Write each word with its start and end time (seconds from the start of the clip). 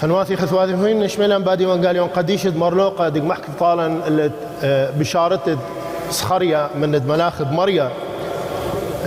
خنواتي 0.00 0.36
خثواتي 0.36 0.74
هين 0.74 1.00
نشملا 1.00 1.38
بادي 1.38 1.66
وان 1.66 1.86
قال 1.86 1.96
يوم 1.96 2.08
قديش 2.08 2.46
مرلوقة 2.46 3.08
دق 3.08 3.22
محك 3.22 3.42
اللي 4.06 4.30
آه، 4.64 4.90
بشارت 4.90 5.58
سخريا 6.10 6.70
من 6.74 7.06
ملاخذ 7.06 7.52
مريا 7.52 7.90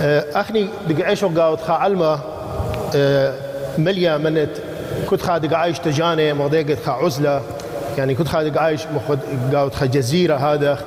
آه، 0.00 0.24
أخني 0.34 0.68
دق 0.88 1.04
عيشو 1.04 1.28
قاوت 1.28 1.60
خا 1.60 1.72
علمة 1.72 2.18
آه، 2.94 3.34
مليا 3.78 4.16
منت 4.16 4.50
كنت 5.10 5.22
خا 5.22 5.38
دق 5.38 5.56
عايش 5.56 5.78
تجاني 5.78 6.32
مضيقت 6.32 6.78
خا 6.86 6.92
عزلة. 6.92 7.42
يعني 7.98 8.14
كنت 8.14 8.28
خا 8.28 8.42
دق 8.42 8.60
عايش 8.60 8.82
قاوت 9.52 9.74
خا 9.74 9.86
جزيرة 9.86 10.36
هذا. 10.36 10.78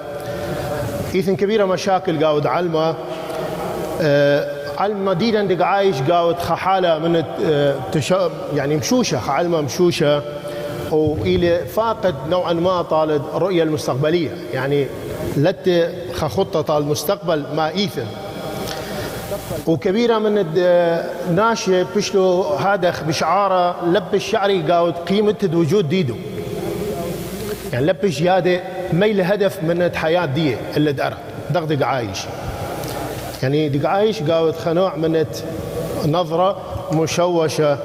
إيثن 1.15 1.35
كبيرة 1.35 1.65
مشاكل 1.65 2.25
قاود 2.25 2.47
علمة. 2.47 2.95
علم 4.77 5.05
مدينة 5.05 5.43
دق 5.43 5.65
عايش 5.65 6.01
قاود 6.01 6.39
حالة 6.39 6.99
من 6.99 7.23
التش... 7.39 8.13
يعني 8.55 8.75
مشوشة 8.75 9.31
علمة 9.31 9.61
مشوشة 9.61 10.21
وإلى 10.91 11.65
فاقد 11.65 12.15
نوعا 12.29 12.53
ما 12.53 12.81
طالد 12.81 13.21
الرؤية 13.35 13.63
المستقبلية. 13.63 14.31
يعني 14.53 14.87
لت 15.37 15.91
خطة 16.13 16.61
طال 16.61 16.83
المستقبل 16.83 17.45
ما 17.55 17.69
إيثن 17.69 18.05
وكبيرة 19.67 20.17
من 20.17 20.45
الناشئ 20.57 21.85
بشلو 21.95 22.43
هذا 22.43 22.93
بشعارة 23.07 23.85
لبش 23.85 24.29
شعري 24.31 24.61
قاود 24.61 24.93
قيمة 24.93 25.49
وجود 25.53 25.89
ديدو. 25.89 26.15
يعني 27.73 27.85
لبش 27.85 28.21
هذا 28.21 28.59
ميل 28.93 29.21
هدف 29.21 29.63
من 29.63 29.81
الحياة 29.81 30.25
دي 30.25 30.55
اللي 30.77 30.91
دقرة 30.91 31.17
دغدق 31.49 31.87
عايش. 31.87 32.19
يعني 33.43 33.69
دق 33.69 33.89
عايش 33.89 34.23
قاوت 34.23 34.55
خنوع 34.55 34.95
من 34.95 35.25
نظرة 36.05 36.57
مشوشة. 36.93 37.77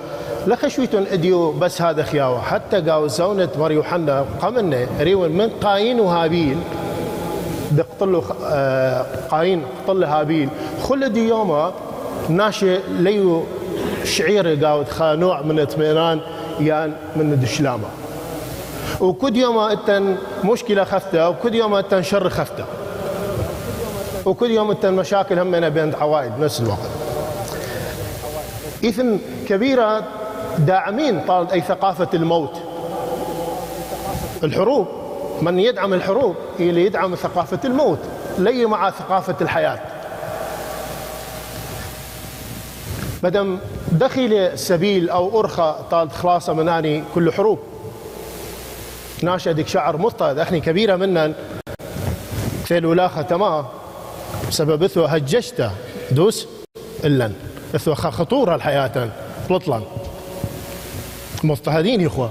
لخشويتون 0.47 1.07
أديو 1.07 1.53
بس 1.53 1.83
هذا 1.83 2.03
خياوة. 2.03 2.41
حتى 2.41 2.81
قاو 2.81 3.07
زونة 3.07 3.49
مريو 3.59 3.83
حنا 3.83 4.27
قمنا 4.43 4.87
ريون 5.01 5.31
من 5.31 5.51
قاين 5.51 6.01
وهابيل. 6.01 6.59
بقتلوا 7.71 8.23
آه، 8.45 9.07
قاين 9.31 9.63
قتل 9.89 10.05
هابيل. 10.05 10.49
خل 10.83 11.13
دي 11.13 11.29
يوما 11.29 11.73
ناشي 12.29 12.79
ليو 12.99 13.45
شعير 14.05 14.65
قاوت 14.65 14.89
خانوع 14.89 15.43
من 15.43 15.61
اطمئنان 15.61 16.21
يان 16.61 16.93
من 17.17 17.33
الدشلامه 17.33 17.89
وكل 19.01 19.37
يوم 19.37 19.59
أتن 19.59 20.17
مشكلة 20.45 20.85
خفتة 20.85 21.29
وكل 21.29 21.55
يوم 21.55 21.75
أتن 21.75 22.03
شر 22.03 22.29
خفتة. 22.29 22.65
وكل 24.27 24.51
يوم 24.51 24.71
انت 24.71 24.85
المشاكل 24.85 25.39
همنا 25.39 25.69
بين 25.69 25.95
عوائل 25.95 26.31
بنفس 26.31 26.61
الوقت. 26.61 26.89
إثم 28.85 29.17
كبيرة 29.49 30.05
داعمين 30.59 31.21
طالت 31.21 31.53
أي 31.53 31.61
ثقافة 31.61 32.09
الموت. 32.15 32.61
الحروب 34.45 34.89
من 35.43 35.59
يدعم 35.59 35.95
الحروب 35.95 36.37
اللي 36.61 36.85
يدعم 36.87 37.15
ثقافة 37.15 37.59
الموت. 37.65 37.99
لي 38.39 38.67
مع 38.67 38.91
ثقافة 38.91 39.37
الحياة. 39.41 39.79
بدم 43.23 43.59
دخل 43.93 44.33
السبيل 44.33 45.11
أو 45.11 45.41
أرخى 45.41 45.77
طالت 45.91 46.13
خلاصة 46.13 46.53
من 46.53 46.69
أني 46.69 47.05
كل 47.15 47.33
حروب. 47.33 47.59
ناشدك 49.23 49.69
شعر 49.69 49.97
مضطهد 49.97 50.39
أخني 50.39 50.61
كبيرة 50.61 50.97
منا 50.97 51.33
في 52.65 52.79
الولاخة 52.79 53.23
تمام. 53.23 53.65
بسبب 54.49 54.83
اثو 54.83 55.05
هجشته 55.05 55.71
دوس 56.11 56.47
إلا 57.05 57.33
اثو 57.75 57.95
خطورة 57.95 58.55
الحياة. 58.55 59.11
بلطلا 59.51 59.81
مضطهدين 61.45 62.01
يا 62.01 62.07
إخوة. 62.07 62.31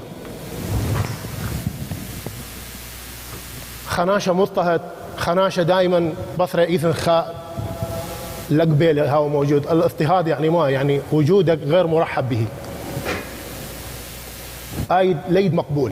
خناشة 3.88 4.34
مضطهد. 4.34 4.82
خناشة 5.18 5.64
دائما 5.64 6.14
بصرة 6.40 6.62
إيثن 6.62 6.94
خاء 6.94 7.54
لقبيل 8.50 9.00
هو 9.00 9.30
موجود. 9.30 9.68
الاضطهاد 9.68 10.28
يعني 10.28 10.50
ما 10.50 10.70
يعني 10.70 11.02
وجودك 11.12 11.60
غير 11.66 11.88
مرحب 11.88 12.30
به. 12.30 12.46
اي 14.92 15.18
ليد 15.30 15.54
مقبول. 15.54 15.92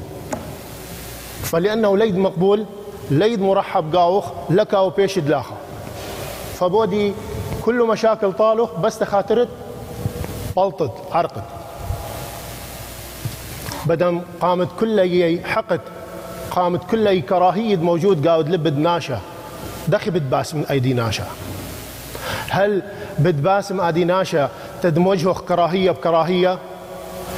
فلأنه 1.44 1.98
ليد 1.98 2.18
مقبول 2.18 2.66
ليد 3.12 3.42
مرحب 3.42 3.96
قاوخ 3.96 4.26
لك 4.50 4.74
أو 4.74 4.90
بيش 4.90 5.20
دلاخه. 5.20 5.59
فبودي 6.60 7.14
كل 7.62 7.88
مشاكل 7.88 8.34
طالخ 8.34 8.80
بس 8.80 9.00
تخاطرت 9.00 9.48
بلطت 10.56 10.92
عرقت. 11.12 11.44
بدم 13.86 14.22
قامت 14.42 14.68
كل 14.80 15.40
حقد 15.46 15.82
قامت 16.52 16.84
كل 16.92 17.22
كراهية 17.22 17.78
موجود 17.78 18.28
قاود 18.28 18.50
لبد 18.50 18.78
ناشا. 18.78 19.20
دخي 19.88 20.12
بتباس 20.12 20.56
من 20.56 20.66
أيدي 20.66 20.94
ناشا. 20.94 21.28
هل 22.50 22.84
بتباسم 23.20 23.82
أيدي 23.82 24.04
ناشا 24.04 24.50
تدمجه 24.82 25.34
كراهية 25.34 25.92
بكراهية؟ 25.92 26.60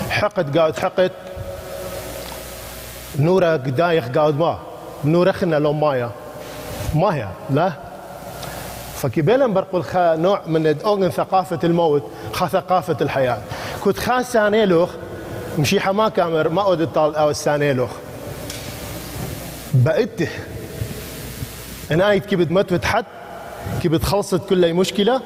حقد 0.10 0.58
قاود 0.58 0.80
حقد 0.80 1.12
نورة 3.20 3.52
قدايخ 3.58 4.08
قاود 4.08 4.40
ما. 4.40 4.60
نورخنا 5.06 5.56
لو 5.56 5.74
مايا. 5.74 6.12
ما 6.96 7.16
هي 7.16 7.28
لا. 7.50 7.91
فكبيلا 9.02 9.48
برقل 9.48 9.84
خا 9.84 10.16
نوع 10.16 10.42
من 10.48 10.82
أوغن 10.82 11.10
ثقافة 11.10 11.60
الموت 11.64 12.04
خا 12.34 12.48
ثقافة 12.48 12.98
الحياة. 13.02 13.42
كنت 13.84 13.98
خا 13.98 14.22
سانيلوخ 14.22 14.90
مشي 15.60 15.80
حما 15.80 16.10
كامر 16.10 16.50
ما 16.50 16.62
اود 16.62 16.82
الطال 16.82 17.16
أو 17.16 17.30
السانيلوخ 17.30 17.90
بقيت 19.74 20.30
أنا 21.92 22.18
كي 22.18 22.36
متوت 22.36 22.86
حد 22.86 23.06
كي 23.82 23.88
بتخلصت 23.88 24.50
كل 24.50 24.74
مشكلة 24.74 25.22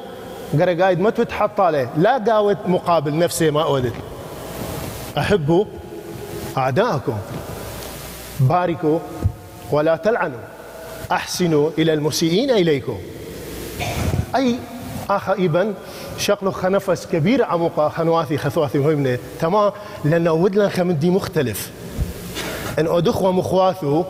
قرأ 0.54 0.84
قايد 0.84 1.00
متوت 1.00 1.32
حط 1.32 1.60
عليه 1.60 1.90
لا 1.98 2.18
قاوت 2.18 2.58
مقابل 2.66 3.18
نفسي 3.18 3.52
ما 3.52 3.64
أودت. 3.64 3.94
احبوا 5.18 5.66
أعداءكم. 6.58 7.18
باركوا. 8.40 9.00
ولا 9.72 9.96
تلعنوا. 9.96 10.40
أحسنوا 11.12 11.70
إلى 11.78 11.94
المسيئين 11.94 12.52
إليكم. 12.52 12.98
أي 14.36 14.56
آخ 15.10 15.30
ايبن 15.30 15.74
شغله 16.18 16.52
خنفس 16.52 17.06
كبير 17.06 17.44
عمقا 17.44 17.90
خنواثي 17.90 18.38
خثواثي 18.38 18.78
مهمنه 18.78 19.18
تمام؟ 19.40 19.72
لأنه 20.06 20.32
ودلن 20.32 20.70
خمدي 20.70 21.10
مختلف. 21.10 21.72
إن 22.80 22.88
أدخوا 22.88 23.32
مخواثو 23.32 24.04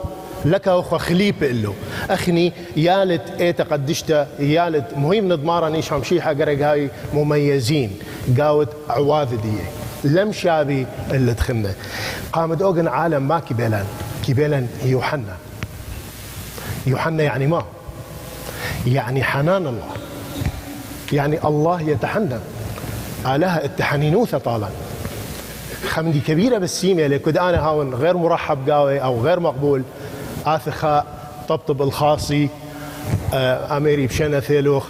لك 0.46 0.68
اخو 0.68 0.98
خليب 0.98 1.44
له 1.44 1.74
أخني 2.10 2.54
يالت 2.76 3.42
إيه 3.42 3.52
تقدشتا 3.52 4.28
يالت 4.40 4.98
مهم 4.98 5.28
نضمارا 5.28 5.70
نيش 5.70 5.94
شيحة 6.04 6.34
قرق 6.34 6.60
هاي 6.60 6.90
مميزين. 7.14 8.00
قاوت 8.40 8.70
عواذ 8.90 9.42
دي 9.42 9.58
لم 10.04 10.32
شابي 10.32 10.86
اللي 11.12 11.34
دخلنا 11.34 11.74
قامت 12.34 12.62
أوغن 12.62 12.88
عالم 12.88 13.28
ما 13.28 13.40
كبيلان. 13.40 13.86
كبيلان 14.28 14.68
يوحنا. 14.84 15.38
يوحنا 16.88 17.24
يعني 17.24 17.48
ما؟ 17.48 17.66
يعني 18.88 19.24
حنان 19.24 19.68
الله. 19.68 20.05
يعني 21.14 21.44
الله 21.44 21.82
يتحنن. 21.82 22.40
آلها 23.26 23.66
التحنينوثة 23.66 24.38
طالا. 24.38 24.68
خمدي 25.88 26.20
كبيرة 26.20 26.58
بالسيمة 26.58 27.08
لكد 27.08 27.38
أنا 27.38 27.60
هاون 27.60 27.94
غير 27.94 28.18
مرحب 28.18 28.70
قاوي 28.70 29.00
أو 29.00 29.22
غير 29.22 29.40
مقبول. 29.40 29.84
آثخاء 30.46 31.06
طبطب 31.50 31.82
الخاصي 31.82 32.50
آه، 33.34 33.78
أميري 33.78 34.08
بشنا 34.08 34.40
ثيلوخ 34.40 34.88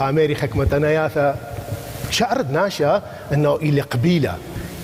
أميري 0.00 0.34
خكمة 0.34 0.78
نياثة. 0.78 1.34
شعرت 2.10 2.50
ناشا 2.50 3.02
أنه 3.32 3.56
إلي 3.56 3.80
قبيلة. 3.80 4.34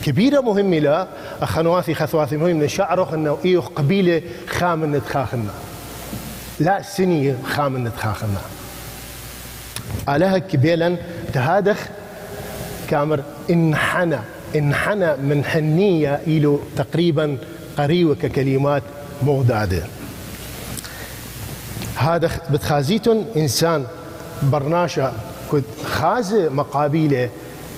كبيرة 0.05 0.41
مهمة 0.41 0.79
لا 0.79 1.07
أخنواثي 1.43 1.95
خثواثي 1.95 2.37
مهم 2.37 2.67
شعره 2.67 3.15
أنه 3.15 3.39
إيوخ 3.45 3.69
قبيلة 3.69 4.23
خامن 4.49 4.93
نتخاخنا 4.93 5.51
لا 6.61 6.83
سني 6.83 7.35
خامن 7.47 7.85
نتخاخنا 7.85 8.41
آلها 10.09 10.39
كبيلا 10.39 10.97
تهادخ. 11.33 11.79
كامر 12.91 13.23
انحنى 13.51 14.19
انحنى 14.57 15.17
من 15.17 15.45
حنية 15.45 16.21
إلو 16.27 16.61
تقريبا 16.77 17.39
قريبة 17.79 18.15
ككلمات 18.15 18.83
مغدادة 19.23 19.83
هذا 21.97 22.31
بتخازيتون 22.51 23.27
إنسان 23.37 23.85
برناشا 24.43 25.13
كنت 25.51 25.65
خازة 25.85 26.49
مقابيلة 26.49 27.29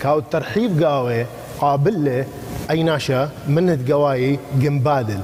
كاو 0.03 0.21
ترحيب 0.21 0.83
قاوي 0.83 1.27
قابلة 1.61 2.27
أي 2.71 2.83
ناشا 2.83 3.31
من 3.49 3.85
قواي 3.91 4.39
جنبادل. 4.61 5.21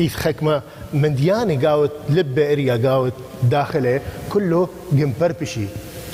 إيث 0.00 0.16
خكمة. 0.16 0.62
من 0.92 1.14
ديانة 1.14 1.68
قاوت 1.68 1.90
لبة 2.08 2.52
إريا 2.52 2.88
قاوت 2.88 3.12
داخلة 3.42 4.00
كله 4.30 4.68
جنبربشي 4.92 5.66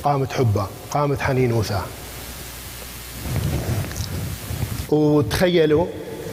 قامت 0.03 0.33
حبه 0.33 0.67
قامت 0.91 1.21
حنينوثة 1.21 1.81
وتخيلوا 4.89 5.87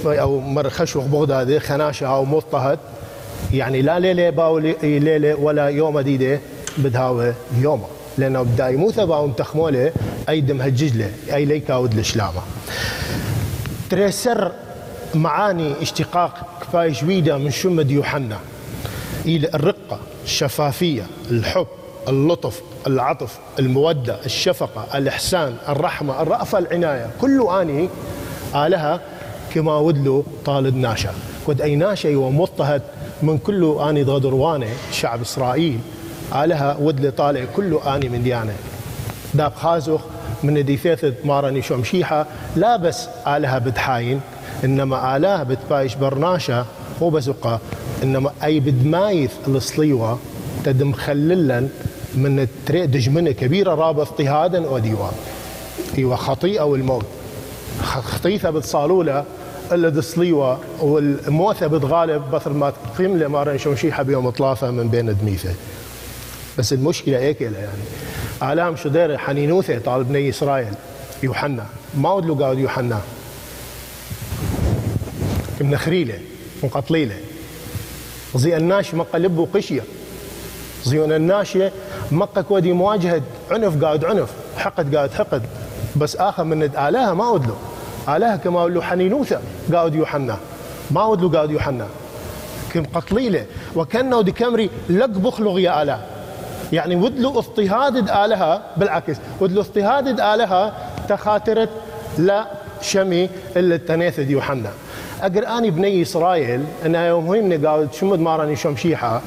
أو 0.05 0.39
مر 0.39 0.69
خشوخ 0.69 1.05
بغدادي 1.05 1.59
خناشة 1.59 2.07
أو 2.07 2.25
مضطهد 2.25 2.79
يعني 3.53 3.81
لا 3.81 3.99
ليلة 3.99 4.29
باو 4.29 4.57
ليلة 4.83 5.35
ولا 5.35 5.67
يوم 5.67 5.99
ديدة 5.99 6.39
بدهاوه 6.77 7.33
يومه 7.61 7.87
لأنه 8.17 8.41
بدا 8.41 8.69
يموت 8.69 8.99
باو 8.99 9.27
متخموله 9.27 9.91
أي 10.29 10.41
دم 10.41 10.61
هججلة 10.61 11.11
أي 11.33 11.45
ليكاود 11.45 11.97
الشلامه 11.97 12.41
تريسر 13.89 14.51
معاني 15.15 15.73
اشتقاق 15.81 16.56
كفايه 16.67 16.91
جويده 16.91 17.37
من 17.37 17.51
شمد 17.51 17.91
يوحنا؟ 17.91 18.37
إلى 19.25 19.49
الرقة 19.53 19.99
الشفافية 20.23 21.03
الحب 21.31 21.67
اللطف 22.07 22.61
العطف 22.87 23.37
المودة 23.59 24.17
الشفقة 24.25 24.97
الإحسان 24.97 25.55
الرحمة 25.69 26.21
الرأفة 26.21 26.57
العناية. 26.57 27.09
كل 27.21 27.47
آني 27.61 27.89
آلها 28.55 28.99
كما 29.53 29.77
ودلو 29.77 30.25
طالد 30.45 30.75
ناشا. 30.75 31.13
ود 31.47 31.61
أي 31.61 31.75
ناشا 31.75 32.17
ومضطهد 32.17 32.81
من 33.23 33.37
كل 33.37 33.77
آني 33.89 34.03
ضدروانة 34.03 34.67
شعب 34.91 35.21
إسرائيل. 35.21 35.79
آلها 36.35 36.77
ودل 36.79 37.11
طالع 37.11 37.45
كل 37.55 37.79
آني 37.85 38.09
من 38.09 38.23
ديانة. 38.23 38.53
داب 39.33 39.53
خازوخ 39.55 40.01
من 40.43 40.65
ديثيث 40.65 41.05
مارني 41.25 41.61
شمشيحة 41.61 42.25
لا 42.55 42.77
بس 42.77 43.07
آلها 43.27 43.57
بدحاين. 43.57 44.21
إنما 44.63 45.17
آلها 45.17 45.43
بتبايش 45.43 45.95
برناشا 45.95 46.65
مو 47.01 47.09
بزقة 47.09 47.59
إنما 48.03 48.31
أي 48.43 48.59
بدمايث 48.59 49.31
الصليوة 49.47 50.19
تدم 50.63 50.93
خللا 50.93 51.67
من 52.15 52.47
دجمنة 52.69 53.31
كبيرة 53.31 53.75
راب 53.75 53.99
اضطهادا 53.99 54.69
وديوان 54.69 55.11
أيوه 55.97 56.15
خطيئة 56.15 56.61
والموت. 56.61 57.05
خطيثة 57.81 58.49
بتصالولة 58.49 59.25
إلا 59.71 59.89
دصليوة 59.89 60.59
والموثة 60.79 61.67
بتغالب 61.67 62.31
بثر 62.31 62.53
ما 62.53 62.73
تقيم 62.95 63.31
مارن 63.31 63.57
شمشيحة 63.57 64.03
بيوم 64.03 64.29
طلافة 64.29 64.71
من 64.71 64.87
بين 64.87 65.17
دميثة. 65.17 65.53
بس 66.57 66.73
المشكلة 66.73 67.19
هيك 67.19 67.41
يعني. 67.41 68.53
آلام 68.53 68.75
شدير 68.75 69.17
حنينوثة 69.17 69.79
طالب 69.79 70.07
بني 70.07 70.29
إسرائيل. 70.29 70.73
يوحنا. 71.23 71.65
ما 71.97 72.13
ودلو 72.13 72.35
قاعد 72.35 72.57
يوحنا؟ 72.57 72.99
من 75.61 75.77
خريلة 75.77 76.19
من 76.63 76.69
قطليلة 76.69 77.15
زي 78.35 78.57
الناش 78.57 78.93
مقلب 78.93 79.47
قشية 79.53 79.83
زيون 80.83 81.13
الناشية 81.13 81.71
مقة 82.11 82.41
كودي 82.41 82.73
مواجهة 82.73 83.21
عنف 83.51 83.83
قاعد 83.83 84.05
عنف 84.05 84.29
حقد 84.57 84.95
قاعد 84.95 85.11
حقد. 85.11 85.41
بس 85.95 86.15
آخر 86.15 86.43
من 86.43 86.63
آلهة 86.63 87.13
ما 87.13 87.29
ودلو 87.29 87.53
آلهة 88.09 88.35
كما 88.35 88.63
ودلو 88.63 88.81
حنينوثة 88.81 89.39
قاعد 89.73 89.95
يوحنا. 89.95 90.37
ما 90.91 91.05
ودلو 91.05 91.29
قاعد 91.29 91.51
يوحنا. 91.51 91.87
كم 92.73 92.83
قتليلة. 92.83 93.45
وكأنه 93.75 94.21
ديكامري 94.21 94.69
لق 94.89 95.05
بخلغ 95.05 95.59
يا 95.59 95.83
آله 95.83 96.05
يعني 96.73 96.95
ودلو 96.95 97.39
اضطهاد 97.39 98.09
آلهة 98.09 98.61
بالعكس. 98.77 99.17
ودلو 99.39 99.61
اضطهاد 99.61 100.19
آلهة 100.19 100.73
تخاطرت 101.09 101.69
لا 102.17 102.45
شمي 102.81 103.29
إلا 103.55 103.77
تنيث 103.77 104.19
يوحنا. 104.19 104.71
اقر 105.21 105.47
اني 105.57 105.71
بني 105.71 106.01
اسرائيل 106.01 106.63
أنا 106.85 107.07
يوم 107.07 107.31
هيمني 107.31 107.67
قال 107.67 107.87
شمد 107.93 108.19
ماراني 108.19 108.55
شمشيحه 108.55 109.21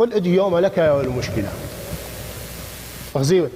أجي 0.00 0.34
يوم 0.34 0.58
لك 0.58 0.78
يا 0.78 1.00
المشكلة 1.00 1.48
غزيوة 3.16 3.50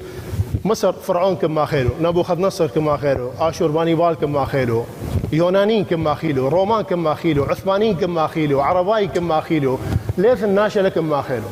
مصر 0.65 0.93
فرعون 0.93 1.37
كما 1.37 1.65
خيلو 1.65 1.91
نبوخذ 2.01 2.41
نصر 2.41 2.67
كما 2.67 2.97
خيلو 2.97 3.31
اشور 3.41 3.71
بانيبال 3.71 4.15
كما 4.15 4.45
خيلو 4.45 4.85
يونانيين 5.33 5.85
كما 5.85 6.15
خيلو 6.15 6.49
رومان 6.49 6.83
كما 6.83 7.15
خيلو 7.15 7.45
عثمانيين 7.45 7.97
كما 7.97 8.27
خيلو 8.27 8.61
عرباي 8.61 9.07
كما 9.07 9.41
خيلو 9.41 9.79
ليث 10.19 10.45
الناشا 10.45 10.81
لكم 10.81 11.05
ما 11.05 11.23
خيلو 11.23 11.45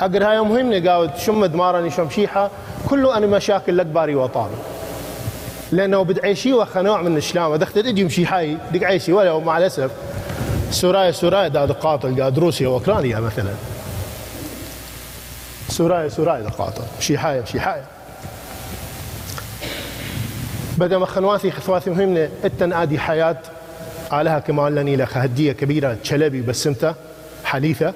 اقر 0.00 0.24
هاي 0.24 0.40
مهمة 0.40 0.88
قاود 0.90 1.16
شمد 1.16 1.54
مارني 1.54 1.90
شمشيحة 1.90 2.50
كله 2.88 3.16
أنا 3.16 3.26
مشاكل 3.26 3.76
لك 3.78 3.86
باري 3.86 4.14
وطاري 4.14 4.54
لأنه 5.72 6.02
بدعيشي 6.02 6.52
وخنوع 6.52 7.02
من 7.02 7.16
الشلامة 7.16 7.56
دخت 7.56 7.78
أجي 7.78 8.04
مشي 8.04 8.26
حي 8.26 8.56
دق 8.72 8.86
عيشي. 8.86 9.12
ولا 9.12 9.38
مع 9.38 9.58
الأسف 9.58 9.90
سورايا 10.70 11.10
سورايا 11.12 11.48
دا 11.48 11.64
قاتل 11.64 12.22
قاد 12.22 12.38
روسيا 12.38 12.68
وأوكرانيا 12.68 13.20
مثلا. 13.20 13.52
سورايا 15.68 16.08
سورايا 16.08 16.42
دا 16.42 16.48
قاتل. 16.48 16.84
شي 17.00 17.18
حاية 17.18 17.44
شي 17.44 17.60
حاية 17.60 17.84
بدا 20.78 20.98
مخنواثي 20.98 21.50
خثواثي 21.50 21.90
مهمة 21.90 22.28
التن 22.44 22.72
آدي 22.72 22.98
حياة 22.98 23.36
عليها 24.10 24.38
كما 24.38 24.70
لني 24.70 24.96
لها 24.96 25.24
هدية 25.24 25.52
كبيرة 25.52 25.96
تشلبي 26.02 26.40
بسمتة 26.40 26.94
حديثة 27.44 27.94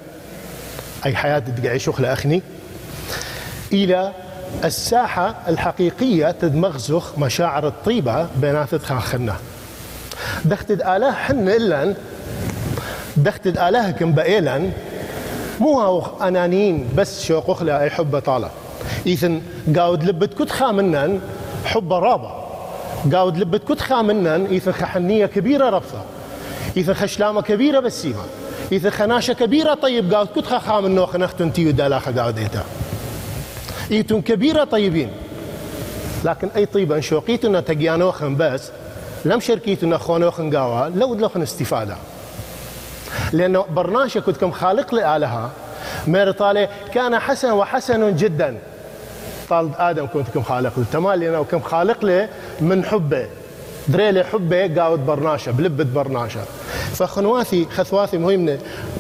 أي 1.07 1.17
حياة 1.17 1.39
تقعي 1.39 1.79
شغل 1.79 2.05
أخني 2.05 2.43
إلى 3.73 4.13
الساحة 4.65 5.35
الحقيقية 5.49 6.31
تدمغزخ 6.31 7.19
مشاعر 7.19 7.67
الطيبة 7.67 8.27
بينات 8.37 8.75
خاخنا 8.75 9.37
دختد 10.45 10.83
آله 10.83 11.13
حن 11.13 11.49
إلا 11.49 11.95
دختد 13.17 13.59
آله 13.59 13.91
كم 13.91 14.13
بقيلا 14.13 14.71
مو 15.61 15.81
هاو 15.81 16.03
أنانين 16.23 16.89
بس 16.97 17.25
شوق 17.25 17.51
أخلا 17.51 17.83
أي 17.83 17.91
حب 17.91 18.19
طالة. 18.19 18.51
إذن 19.07 19.43
قاود 19.77 20.05
لبت 20.05 20.43
كتخا 20.43 20.73
منن 20.73 21.21
حب 21.65 21.93
رابع 21.93 22.45
قاود 23.13 23.39
لبت 23.39 23.73
كتخا 23.73 24.03
منن 24.03 24.47
إذا 24.51 24.73
خحنية 24.73 25.27
كبيرة 25.27 25.71
ربطة 25.71 26.05
إذا 26.77 26.95
خشلامة 26.95 27.43
كبيرة 27.43 27.81
بسيمة. 27.81 28.23
إذا 28.73 28.91
خناشة 28.91 29.33
كبيرة 29.33 29.75
طيب 29.75 30.15
قاود 30.15 30.29
كتخا 30.37 30.59
خام 30.59 30.87
النوخ 30.87 31.17
نختن 31.17 31.53
تيو 31.53 31.71
دالاخا 31.71 32.13
قاود 32.13 32.39
إيتا 32.39 32.65
إيتون 33.91 34.23
كبيرة 34.23 34.65
طيبين. 34.65 35.11
لكن 36.25 36.49
أي 36.57 36.67
طيبة 36.67 37.01
شوقيتنا 37.01 37.61
تقيانوخن 37.61 38.37
بس 38.37 38.71
لم 39.25 39.41
شركيتنا 39.41 39.99
خونوخن 39.99 40.57
قاوا 40.57 40.89
لو 40.89 41.15
دلوخن 41.15 41.43
استفادة. 41.43 41.97
لأنه 43.33 43.65
برنامج 43.71 44.19
كنت 44.19 44.37
كم 44.37 44.51
خالق 44.51 44.95
لآلهة 44.95 45.51
مير 46.07 46.33
طالع 46.33 46.69
كان 46.95 47.19
حسن 47.19 47.51
وحسن 47.51 48.17
جدا. 48.17 48.59
طال 49.49 49.71
آدم 49.79 50.07
كنت 50.07 50.29
كم 50.29 50.43
خالق 50.43 50.79
له. 50.79 50.85
تمام 50.93 51.21
لأنه 51.21 51.45
كم 51.45 51.61
خالق 51.61 52.05
له 52.05 52.29
من 52.61 52.85
حبه. 52.85 53.27
دريلي 53.89 54.25
حبه 54.25 54.81
قاود 54.81 55.07
برناشة 55.07 55.53
بلبة 55.53 55.85
برناشة 55.85 56.41
فخنواثي 56.93 57.67
خثواثي 57.71 58.19
مهمة 58.19 58.59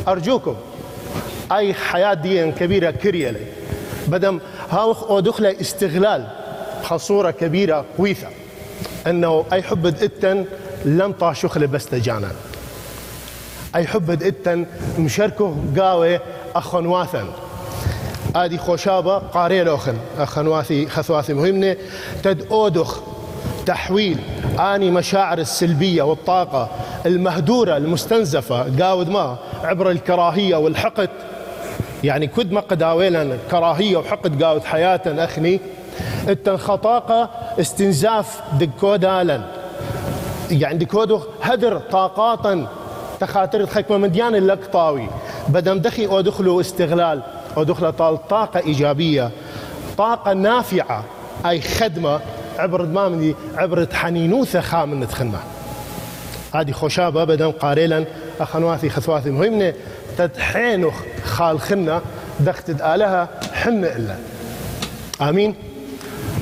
أرجوكم 0.08 0.56
أي 1.52 1.74
حياة 1.74 2.14
دي 2.14 2.52
كبيرة 2.52 2.90
كريلة 2.90 3.40
بدم 4.08 4.40
هاوخ 4.70 5.02
أو 5.02 5.20
دخلة 5.20 5.60
استغلال 5.60 6.26
خصورة 6.82 7.30
كبيرة 7.30 7.84
قويثة 7.98 8.28
أنه 9.06 9.44
أي 9.52 9.62
حب 9.62 9.86
إتن 9.86 10.44
لم 10.84 11.12
طاشخلة 11.12 11.66
بس 11.66 11.86
تجانا 11.86 12.30
أي 13.74 13.86
حب 13.86 14.10
إتن 14.10 14.66
مشاركه 14.98 15.56
قاوة 15.78 16.20
أخنواثا 16.56 17.24
آدي 18.36 18.58
خوشابة 18.58 19.18
قاري 19.18 19.62
لوخن. 19.62 19.96
أخنواثي 20.18 20.86
خثواثي 20.88 21.34
مهمة 21.34 21.76
تد 22.22 22.46
أودخ 22.50 23.00
تحويل 23.66 24.18
آني 24.58 24.90
مشاعر 24.90 25.38
السلبية 25.38 26.02
والطاقة 26.02 26.68
المهدورة 27.06 27.76
المستنزفة 27.76 28.84
قاود 28.84 29.08
ما 29.08 29.36
عبر 29.64 29.90
الكراهية 29.90 30.56
والحقد 30.56 31.10
يعني 32.04 32.26
كد 32.26 32.52
ما 32.52 32.60
قداويلا 32.60 33.36
كراهية 33.50 33.96
وحقد 33.96 34.42
قاود 34.42 34.64
حياة 34.64 35.00
أخني. 35.06 35.60
التن 36.28 36.56
خطاقة 36.56 37.30
استنزاف 37.60 38.40
دكودالا 38.58 39.40
يعني 40.50 40.78
دكودو 40.78 41.20
هدر 41.42 41.78
طاقاتا. 41.78 42.66
تخاطر 43.20 43.66
خكمة 43.66 43.96
من 43.96 44.10
ديان 44.10 44.34
لك 44.34 44.66
طاوي. 44.72 45.08
بدم 45.48 45.78
دخي 45.78 46.06
أو 46.06 46.20
دخلوا 46.20 46.60
استغلال 46.60 47.22
أو 47.56 47.62
دخل 47.62 47.92
طاقة 48.28 48.60
إيجابية. 48.60 49.30
طاقة 49.98 50.32
نافعة 50.32 51.04
أي 51.46 51.60
خدمة 51.60 52.20
عبر 52.58 52.86
مامدي 52.86 53.34
عبر 53.56 53.86
حنينوثة 53.92 54.60
خامن 54.60 55.06
خدمة 55.06 55.38
هذه 56.54 56.72
خشابة 56.72 57.24
بدم 57.24 57.50
قاريلا. 57.50 58.04
اخنواثي 58.40 58.90
خثواثي 58.90 59.30
مهمة 59.30 59.74
تدحينو 60.18 60.90
خال 61.24 61.60
خنا 61.60 62.00
دختد 62.40 62.82
آلها 62.82 63.28
حن 63.52 63.84
إلا. 63.84 64.16
آمين. 65.20 65.54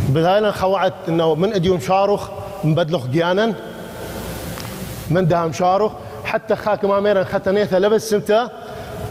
بذلك 0.08 0.54
خوعت 0.54 0.94
إنه 1.08 1.34
من 1.34 1.52
اديوم 1.52 1.80
شاروخ 1.80 2.28
مبدلخ 2.64 3.06
جيانا 3.06 3.54
من 5.10 5.28
دهم 5.28 5.52
شاروخ. 5.52 5.92
حتى 6.24 6.56
خاك 6.56 6.84
ما 6.84 7.00
ميرن 7.00 7.24
ختنيثة 7.24 7.78
لبس 7.78 8.10
سمته 8.10 8.48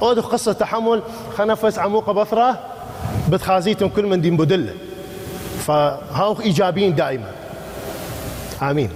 أودو 0.02 0.22
قصة 0.22 0.54
تحمل 0.54 1.02
خنفس 1.38 1.80
عموقة 1.80 2.14
بثرة 2.14 2.60
بتخازيتهم 3.30 3.90
كل 3.90 4.06
من 4.06 4.22
دين 4.22 4.38
بدله 4.38 4.74
فهاو 5.68 6.42
إيجابيين 6.42 6.96
دائما. 6.96 7.32
آمين. 8.62 8.90